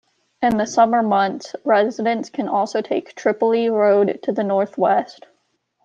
[0.41, 5.27] In the summer months residents can also take Tripoli Road to the northwest.